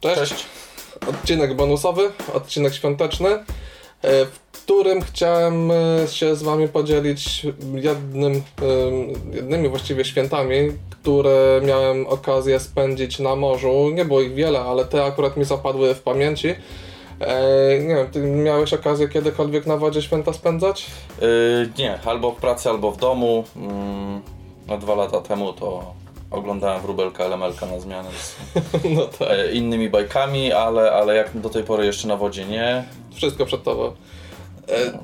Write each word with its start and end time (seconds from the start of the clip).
Cześć. 0.00 0.18
Cześć. 0.18 0.46
Odcinek 1.08 1.54
bonusowy, 1.54 2.10
odcinek 2.34 2.74
świąteczny, 2.74 3.28
e, 3.28 3.44
w 4.24 4.38
którym 4.52 5.02
chciałem 5.02 5.70
e, 5.70 5.74
się 6.08 6.36
z 6.36 6.42
Wami 6.42 6.68
podzielić 6.68 7.46
jednym, 7.74 8.42
jednymi 9.32 9.68
właściwie 9.68 10.04
świętami, 10.04 10.56
które 10.90 11.60
miałem 11.64 12.06
okazję 12.06 12.60
spędzić 12.60 13.18
na 13.18 13.36
morzu. 13.36 13.90
Nie 13.94 14.04
było 14.04 14.20
ich 14.20 14.34
wiele, 14.34 14.60
ale 14.60 14.84
te 14.84 15.04
akurat 15.04 15.36
mi 15.36 15.44
zapadły 15.44 15.94
w 15.94 16.02
pamięci. 16.02 16.48
E, 17.20 17.78
Nie 17.78 17.94
wiem, 17.94 18.10
Ty 18.10 18.20
miałeś 18.20 18.72
okazję 18.72 19.08
kiedykolwiek 19.08 19.66
na 19.66 19.76
wodzie 19.76 20.02
święta 20.02 20.32
spędzać? 20.32 20.86
Yy, 21.20 21.70
nie, 21.78 21.98
albo 22.04 22.32
w 22.32 22.36
pracy, 22.36 22.70
albo 22.70 22.90
w 22.92 22.96
domu. 22.96 23.44
Mm, 23.56 24.20
no 24.68 24.78
dwa 24.78 24.94
lata 24.94 25.20
temu 25.20 25.52
to 25.52 25.94
oglądałem 26.30 26.82
wróbelka 26.82 27.24
Elemelka 27.24 27.66
na 27.66 27.80
zmianę 27.80 28.10
z 28.12 28.36
No 28.96 29.04
tak, 29.04 29.28
e, 29.30 29.52
innymi 29.52 29.90
bajkami, 29.90 30.52
ale, 30.52 30.92
ale 30.92 31.14
jak 31.16 31.40
do 31.40 31.48
tej 31.48 31.64
pory 31.64 31.86
jeszcze 31.86 32.08
na 32.08 32.16
wodzie 32.16 32.44
nie. 32.44 32.84
wszystko 33.14 33.46
przed 33.46 33.62
Tobą. 33.62 33.92
E, 34.68 34.98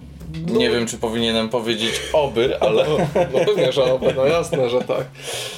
Nie 0.46 0.70
wiem, 0.70 0.86
czy 0.86 0.98
powinienem 0.98 1.48
powiedzieć 1.48 2.02
oby, 2.12 2.60
ale 2.60 2.86
No 3.32 3.44
pewnie, 3.46 3.72
że 3.72 3.94
oby, 3.94 4.14
no 4.16 4.26
jasne, 4.26 4.70
że 4.70 4.80
tak. 4.80 5.04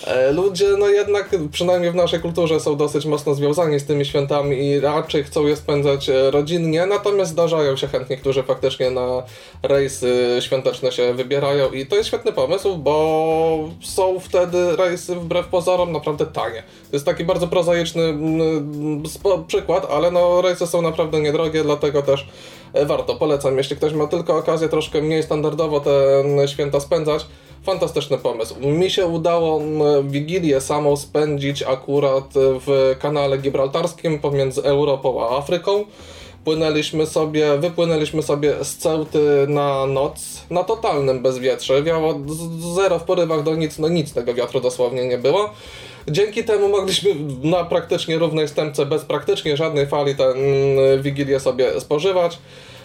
E, 0.06 0.32
Ludzie, 0.32 0.66
no 0.78 0.88
jednak, 0.88 1.30
przynajmniej 1.52 1.92
w 1.92 1.94
naszej 1.94 2.20
kulturze, 2.20 2.60
są 2.60 2.76
dosyć 2.76 3.06
mocno 3.06 3.34
związani 3.34 3.80
z 3.80 3.86
tymi 3.86 4.04
świętami 4.04 4.56
i 4.56 4.80
raczej 4.80 5.24
chcą 5.24 5.46
je 5.46 5.56
spędzać 5.56 6.08
e, 6.08 6.30
rodzinnie, 6.30 6.86
natomiast 6.86 7.30
zdarzają 7.30 7.76
się 7.76 7.86
chętnie, 7.86 8.16
którzy 8.16 8.42
faktycznie 8.42 8.90
na 8.90 9.22
rejsy 9.62 10.38
świąteczne 10.40 10.92
się 10.92 11.14
wybierają 11.14 11.70
i 11.70 11.86
to 11.86 11.96
jest 11.96 12.08
świetny 12.08 12.32
pomysł, 12.32 12.76
bo 12.76 13.68
są 13.82 14.20
wtedy 14.20 14.76
rejsy 14.76 15.14
wbrew 15.16 15.46
pozorom 15.46 15.92
naprawdę 15.92 16.26
tanie. 16.26 16.62
To 16.90 16.96
jest 16.96 17.06
taki 17.06 17.24
bardzo 17.24 17.48
prozaiczny 17.48 18.14
przykład, 19.46 19.86
ale 19.90 20.10
no 20.10 20.42
rejsy 20.42 20.66
są 20.66 20.82
naprawdę 20.82 21.20
niedrogie, 21.20 21.62
dlatego 21.62 22.02
też 22.02 22.28
e, 22.72 22.86
warto, 22.86 23.14
polecam. 23.14 23.58
Jeśli 23.58 23.76
ktoś 23.76 23.92
ma 23.92 24.06
tylko 24.06 24.36
okazję 24.36 24.67
troszkę 24.68 25.02
mniej 25.02 25.22
standardowo 25.22 25.80
te 25.80 26.20
mm, 26.20 26.48
święta 26.48 26.80
spędzać, 26.80 27.26
fantastyczny 27.62 28.18
pomysł. 28.18 28.54
Mi 28.60 28.90
się 28.90 29.06
udało 29.06 29.60
mm, 29.60 30.10
Wigilię 30.10 30.60
samą 30.60 30.96
spędzić 30.96 31.62
akurat 31.62 32.34
w 32.34 32.96
kanale 33.00 33.38
gibraltarskim 33.38 34.18
pomiędzy 34.18 34.62
Europą 34.62 35.28
a 35.28 35.38
Afryką. 35.38 35.84
Płynęliśmy 36.44 37.06
sobie, 37.06 37.58
wypłynęliśmy 37.58 38.22
sobie 38.22 38.64
z 38.64 38.76
Ceuty 38.76 39.46
na 39.48 39.86
noc, 39.86 40.44
na 40.50 40.64
totalnym 40.64 41.22
bezwietrze. 41.22 41.82
Wiało 41.82 42.14
zero 42.74 42.98
w 42.98 43.04
porywach 43.04 43.42
do 43.42 43.54
nic, 43.54 43.78
no 43.78 43.88
nic 43.88 44.12
tego 44.12 44.34
wiatru 44.34 44.60
dosłownie 44.60 45.08
nie 45.08 45.18
było. 45.18 45.50
Dzięki 46.08 46.44
temu 46.44 46.68
mogliśmy 46.68 47.10
na 47.42 47.64
praktycznie 47.64 48.18
równej 48.18 48.48
stępce, 48.48 48.86
bez 48.86 49.04
praktycznie 49.04 49.56
żadnej 49.56 49.86
fali 49.86 50.14
tę 50.14 50.24
mm, 50.24 51.02
Wigilię 51.02 51.40
sobie 51.40 51.80
spożywać. 51.80 52.38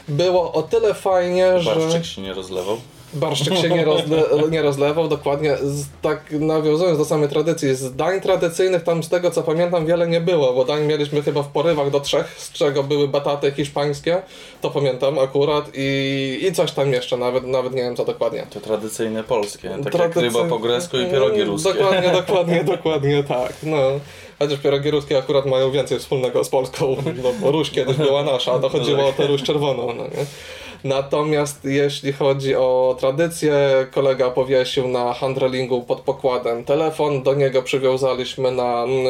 Było 0.08 0.54
o 0.54 0.64
tyle 0.64 0.94
fajnie, 0.94 1.60
że... 1.60 1.76
barszczyk 1.76 2.06
się 2.06 2.22
nie 2.22 2.34
rozlewał. 2.34 2.78
Barszczyk 3.14 3.58
się 3.58 3.70
nie, 3.70 3.86
rozle, 3.86 4.24
nie 4.52 4.62
rozlewał, 4.62 5.08
dokładnie. 5.08 5.58
Z, 5.58 5.86
tak 6.02 6.32
nawiązując 6.32 6.98
do 6.98 7.06
samej 7.06 7.30
tradycji, 7.30 7.76
z 7.76 7.96
dań 7.96 8.22
tradycyjnych 8.22 8.84
tam 8.84 9.04
z 9.04 9.10
tego 9.10 9.32
co 9.32 9.44
pamiętam 9.44 9.86
wiele 9.86 10.08
nie 10.08 10.22
było, 10.22 10.54
bo 10.54 10.66
dań 10.66 10.86
mieliśmy 10.86 11.22
chyba 11.22 11.44
w 11.44 11.48
porywach 11.48 11.92
do 11.92 12.00
trzech, 12.00 12.36
z 12.38 12.52
czego 12.52 12.84
były 12.84 13.08
bataty 13.08 13.52
hiszpańskie, 13.52 14.22
to 14.62 14.70
pamiętam 14.70 15.20
akurat 15.20 15.72
i, 15.74 16.40
i 16.42 16.54
coś 16.54 16.72
tam 16.72 16.94
jeszcze, 16.94 17.18
nawet, 17.18 17.44
nawet 17.44 17.74
nie 17.74 17.82
wiem 17.82 17.96
co 17.96 18.06
dokładnie. 18.06 18.48
To 18.50 18.60
tradycyjne 18.60 19.24
polskie, 19.24 19.70
tak 19.70 19.94
jak 19.94 19.94
Tradycy- 19.94 20.22
ryba 20.22 20.44
po 20.44 20.60
grecku 20.60 20.98
i 20.98 21.06
pierogi 21.06 21.44
ruskie. 21.44 21.74
Dokładnie, 21.74 22.12
dokładnie, 22.12 22.64
dokładnie 22.76 23.24
tak. 23.24 23.54
No. 23.64 23.78
Chociaż 24.44 24.60
pierogi 24.60 24.92
ruskie 24.92 25.18
akurat 25.18 25.46
mają 25.46 25.72
więcej 25.72 26.00
wspólnego 26.00 26.44
z 26.44 26.50
Polską, 26.50 26.96
no, 27.42 27.52
Ruś 27.52 27.70
kiedyś 27.70 27.98
była 27.98 28.24
nasza, 28.24 28.54
a 28.54 28.60
to 28.60 28.70
chodziło 28.70 29.08
o 29.08 29.14
tę 29.14 29.28
Ruś 29.28 29.44
czerwoną. 29.44 29.94
No, 29.94 30.04
nie? 30.04 30.26
Natomiast 30.84 31.66
jeśli 31.66 32.14
chodzi 32.14 32.56
o 32.56 32.96
tradycję, 33.00 33.54
kolega 33.92 34.30
powiesił 34.30 34.88
na 34.88 35.14
handrelingu 35.14 35.82
pod 35.82 36.02
pokładem 36.02 36.64
telefon, 36.64 37.24
do 37.24 37.34
niego 37.34 37.62
przywiązaliśmy 37.62 38.52
na, 38.52 38.84
mm, 38.84 39.06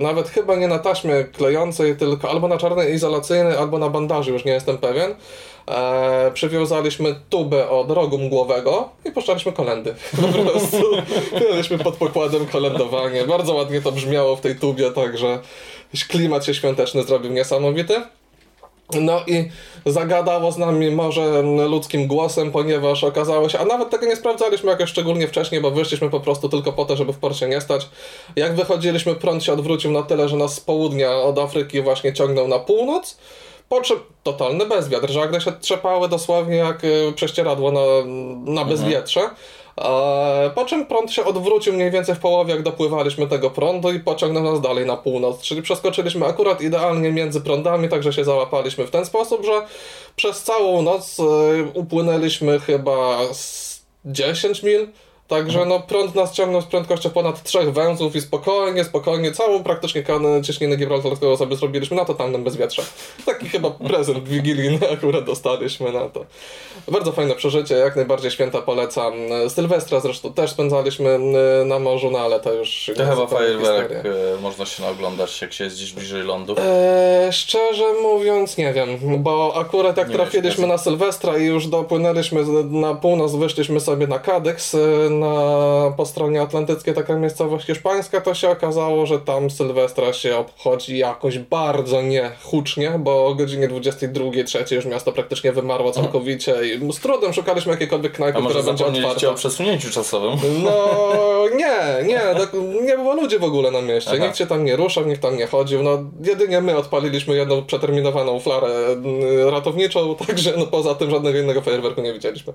nawet 0.00 0.28
chyba 0.28 0.56
nie 0.56 0.68
na 0.68 0.78
taśmie 0.78 1.24
klejącej, 1.24 1.96
tylko 1.96 2.30
albo 2.30 2.48
na 2.48 2.58
czarnej 2.58 2.94
izolacyjnej, 2.94 3.56
albo 3.56 3.78
na 3.78 3.88
bandaży, 3.88 4.30
już 4.30 4.44
nie 4.44 4.52
jestem 4.52 4.78
pewien. 4.78 5.14
E, 5.68 6.30
przywiązaliśmy 6.34 7.14
tubę 7.30 7.68
od 7.68 7.90
rogu 7.90 8.18
mgłowego 8.18 8.88
i 9.04 9.10
puszczaliśmy 9.12 9.52
kolendy. 9.52 9.94
Po 10.22 10.50
prostu 10.50 10.84
mieliśmy 11.50 11.78
pod 11.78 11.96
pokładem 11.96 12.46
kolędowanie. 12.46 13.24
Bardzo 13.24 13.54
ładnie 13.54 13.80
to 13.80 13.92
brzmiało 13.92 14.36
w 14.36 14.40
tej 14.40 14.56
tubie, 14.56 14.90
także 14.90 15.38
klimat 16.08 16.44
się 16.44 16.54
świąteczny 16.54 17.02
zrobił 17.02 17.32
niesamowity. 17.32 18.02
No 18.94 19.20
i 19.26 19.48
zagadało 19.86 20.52
z 20.52 20.58
nami 20.58 20.90
może 20.90 21.42
ludzkim 21.42 22.06
głosem, 22.06 22.50
ponieważ 22.50 23.04
okazało 23.04 23.48
się, 23.48 23.58
a 23.58 23.64
nawet 23.64 23.90
tego 23.90 24.06
nie 24.06 24.16
sprawdzaliśmy 24.16 24.70
jakoś 24.70 24.90
szczególnie 24.90 25.28
wcześniej, 25.28 25.60
bo 25.60 25.70
wyszliśmy 25.70 26.10
po 26.10 26.20
prostu 26.20 26.48
tylko 26.48 26.72
po 26.72 26.84
to, 26.84 26.96
żeby 26.96 27.12
w 27.12 27.18
porcie 27.18 27.48
nie 27.48 27.60
stać. 27.60 27.88
Jak 28.36 28.56
wychodziliśmy, 28.56 29.14
prąd 29.14 29.44
się 29.44 29.52
odwrócił 29.52 29.90
na 29.92 30.02
tyle, 30.02 30.28
że 30.28 30.36
nas 30.36 30.54
z 30.54 30.60
południa 30.60 31.16
od 31.16 31.38
Afryki 31.38 31.82
właśnie 31.82 32.12
ciągnął 32.12 32.48
na 32.48 32.58
północ. 32.58 33.18
Po 33.68 33.80
czym 33.80 33.98
totalny 34.22 34.66
bezwiatr, 34.66 35.10
żagle 35.10 35.40
się 35.40 35.52
trzepały 35.52 36.08
dosłownie 36.08 36.56
jak 36.56 36.84
y, 36.84 37.12
prześcieradło 37.14 37.72
na, 37.72 37.80
na 38.52 38.64
bezwietrze. 38.64 39.30
Po 40.54 40.64
czym 40.64 40.86
prąd 40.86 41.12
się 41.12 41.24
odwrócił 41.24 41.72
mniej 41.72 41.90
więcej 41.90 42.14
w 42.14 42.18
połowie, 42.18 42.54
jak 42.54 42.62
dopływaliśmy 42.62 43.26
tego 43.26 43.50
prądu 43.50 43.92
i 43.92 44.00
pociągnął 44.00 44.42
nas 44.42 44.60
dalej 44.60 44.86
na 44.86 44.96
północ. 44.96 45.42
Czyli 45.42 45.62
przeskoczyliśmy 45.62 46.26
akurat 46.26 46.60
idealnie 46.60 47.12
między 47.12 47.40
prądami, 47.40 47.88
także 47.88 48.12
się 48.12 48.24
załapaliśmy 48.24 48.86
w 48.86 48.90
ten 48.90 49.06
sposób, 49.06 49.44
że 49.44 49.62
przez 50.16 50.42
całą 50.42 50.82
noc 50.82 51.20
e, 51.20 51.22
upłynęliśmy 51.74 52.60
chyba 52.60 53.18
z 53.32 53.80
10 54.04 54.62
mil. 54.62 54.88
Także 55.28 55.64
no 55.64 55.80
prąd 55.80 56.14
nas 56.14 56.32
ciągnął 56.32 56.62
z 56.62 56.64
prędkością 56.64 57.10
ponad 57.10 57.42
trzech 57.42 57.72
węzłów 57.72 58.16
i 58.16 58.20
spokojnie, 58.20 58.84
spokojnie, 58.84 59.32
całą 59.32 59.62
praktycznie 59.62 60.02
kanę 60.02 60.42
cieśniny 60.42 60.76
Gibraltarską 60.76 61.36
sobie 61.36 61.56
zrobiliśmy 61.56 61.96
na 61.96 62.04
totalnym 62.04 62.44
bezwietrze. 62.44 62.82
Taki 63.26 63.48
chyba 63.48 63.70
prezent 63.70 64.28
wigilijny 64.28 64.90
akurat 64.94 65.24
dostaliśmy 65.24 65.92
na 65.92 66.08
to. 66.08 66.24
Bardzo 66.92 67.12
fajne 67.12 67.34
przeżycie, 67.34 67.74
jak 67.74 67.96
najbardziej 67.96 68.30
święta 68.30 68.62
polecam. 68.62 69.12
Sylwestra 69.48 70.00
zresztą 70.00 70.32
też 70.32 70.50
spędzaliśmy 70.50 71.18
y, 71.62 71.64
na 71.64 71.78
morzu, 71.78 72.10
no 72.10 72.18
ale 72.18 72.40
to 72.40 72.52
już... 72.52 72.90
To 72.96 73.06
chyba 73.06 73.26
fajerwerek 73.26 73.92
e, 73.92 74.40
można 74.42 74.66
się 74.66 74.82
naoglądać, 74.82 75.42
jak 75.42 75.52
się 75.52 75.64
jest 75.64 75.76
gdzieś 75.76 75.92
bliżej 75.92 76.22
lądu. 76.22 76.54
Eee, 76.58 77.32
szczerze 77.32 77.84
mówiąc 78.02 78.56
nie 78.56 78.72
wiem, 78.72 78.88
bo 79.22 79.56
akurat 79.56 79.96
jak 79.96 80.08
Nie 80.08 80.14
trafiliśmy 80.14 80.66
na 80.66 80.78
Sylwestra 80.78 81.38
i 81.38 81.44
już 81.44 81.66
dopłynęliśmy 81.66 82.44
na 82.70 82.94
północ, 82.94 83.34
wyszliśmy 83.34 83.80
sobie 83.80 84.06
na 84.06 84.18
Kadyks 84.18 84.74
e, 84.74 84.78
na, 85.20 85.94
po 85.96 86.06
stronie 86.06 86.42
atlantyckiej, 86.42 86.94
taka 86.94 87.16
miejscowość 87.16 87.66
hiszpańska, 87.66 88.20
to 88.20 88.34
się 88.34 88.50
okazało, 88.50 89.06
że 89.06 89.18
tam 89.18 89.50
Sylwestra 89.50 90.12
się 90.12 90.36
obchodzi 90.36 90.98
jakoś 90.98 91.38
bardzo 91.38 92.02
niehucznie, 92.02 92.90
bo 92.98 93.26
o 93.26 93.34
godzinie 93.34 93.68
22.03 93.68 94.74
już 94.74 94.84
miasto 94.86 95.12
praktycznie 95.12 95.52
wymarło 95.52 95.92
całkowicie 95.92 96.54
i 96.64 96.92
z 96.92 97.00
trudem 97.00 97.32
szukaliśmy 97.32 97.72
jakiejkolwiek 97.72 98.12
knajpy, 98.12 98.42
która 98.42 98.62
będzie 98.62 98.86
otwarta. 98.86 99.30
o 99.30 99.34
przesunięciu 99.34 99.90
czasowym? 99.90 100.38
No 100.62 101.08
nie, 101.56 102.06
nie, 102.08 102.20
tak, 102.20 102.52
nie 102.82 102.96
było 102.96 103.14
ludzi 103.14 103.38
w 103.38 103.44
ogóle 103.44 103.70
na 103.70 103.82
mieście. 103.82 104.10
Aha. 104.14 104.24
Nikt 104.24 104.36
się 104.36 104.46
tam 104.46 104.64
nie 104.64 104.76
ruszał, 104.76 105.06
nikt 105.06 105.22
tam 105.22 105.36
nie 105.36 105.46
chodził. 105.46 105.82
No 105.82 105.98
jedynie 106.24 106.60
my 106.60 106.76
odpaliliśmy 106.76 107.36
jedną 107.36 107.64
przeterminowaną 107.64 108.40
flarę 108.40 108.86
mm, 108.86 109.48
ratowniczą, 109.48 110.14
także 110.26 110.52
no 110.56 110.66
poza 110.66 110.94
tym 110.94 111.10
żadnego 111.10 111.38
innego 111.38 111.62
fajerwerku 111.62 112.00
nie 112.00 112.12
widzieliśmy. 112.12 112.52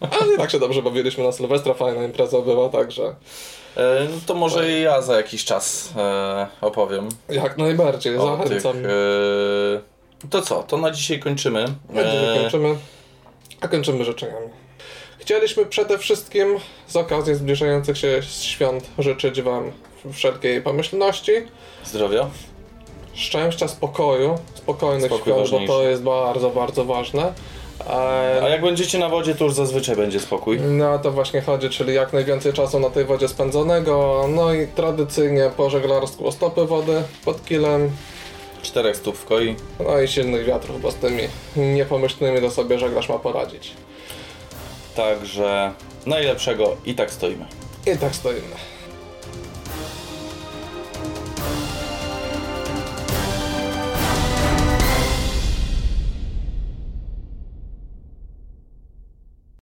Ale 0.00 0.36
tak 0.36 0.50
się 0.50 0.58
dobrze 0.58 0.82
bawiliśmy 0.82 1.24
na 1.24 1.32
Sylwestra, 1.32 1.74
fajna 1.88 2.04
impreza 2.04 2.40
była, 2.40 2.68
także 2.68 3.14
E, 3.76 4.06
no 4.10 4.16
to 4.26 4.34
może 4.34 4.70
i 4.70 4.82
ja 4.82 5.02
za 5.02 5.16
jakiś 5.16 5.44
czas 5.44 5.92
e, 5.96 6.46
opowiem 6.60 7.08
jak 7.28 7.58
najbardziej 7.58 8.16
o 8.16 8.36
tych... 8.36 8.60
zachęcam. 8.60 8.76
E, 8.86 10.28
to 10.30 10.42
co, 10.42 10.62
to 10.62 10.76
na 10.76 10.90
dzisiaj 10.90 11.20
kończymy. 11.20 11.64
Będziemy 11.88 12.32
E, 12.32 12.40
kończymy, 12.40 12.76
a 13.60 13.68
kończymy 13.68 14.04
życzeniami. 14.04 14.48
Chcieliśmy 15.18 15.66
przede 15.66 15.98
wszystkim 15.98 16.58
z 16.88 16.96
okazji 16.96 17.34
zbliżających 17.34 17.98
się 17.98 18.20
świąt 18.22 18.90
życzyć 18.98 19.42
Wam 19.42 19.72
wszelkiej 20.12 20.62
pomyślności, 20.62 21.32
Zdrowia. 21.84 22.30
szczęścia, 23.14 23.68
spokoju, 23.68 24.38
spokojnych 24.54 25.12
Spokój 25.12 25.32
świąt, 25.32 25.50
bo 25.50 25.72
to 25.72 25.82
jest 25.82 26.02
bardzo, 26.02 26.50
bardzo 26.50 26.84
ważne. 26.84 27.32
A 27.86 28.48
jak 28.48 28.60
będziecie 28.62 28.98
na 28.98 29.08
wodzie, 29.08 29.34
to 29.34 29.44
już 29.44 29.54
zazwyczaj 29.54 29.96
będzie 29.96 30.20
spokój. 30.20 30.60
No 30.60 30.92
o 30.92 30.98
to 30.98 31.10
właśnie 31.12 31.40
chodzi, 31.40 31.70
czyli 31.70 31.94
jak 31.94 32.12
najwięcej 32.12 32.52
czasu 32.52 32.80
na 32.80 32.90
tej 32.90 33.04
wodzie 33.04 33.28
spędzonego, 33.28 34.24
no 34.28 34.54
i 34.54 34.66
tradycyjnie 34.66 35.50
po 35.56 35.70
żeglarstwu 35.70 36.32
stopy 36.32 36.66
wody 36.66 37.02
pod 37.24 37.44
kilem, 37.44 37.90
Czterech 38.62 38.96
stóp 38.96 39.16
w 39.16 39.24
koi. 39.24 39.56
no 39.86 40.00
i 40.00 40.08
silnych 40.08 40.44
wiatrów, 40.46 40.80
bo 40.80 40.90
z 40.90 40.94
tymi 40.94 41.22
niepomyślnymi 41.56 42.40
to 42.40 42.50
sobie 42.50 42.78
żeglarz 42.78 43.08
ma 43.08 43.18
poradzić. 43.18 43.72
Także 44.96 45.72
najlepszego 46.06 46.76
i 46.86 46.94
tak 46.94 47.10
stoimy. 47.10 47.46
I 47.86 47.98
tak 47.98 48.14
stoimy. 48.14 48.56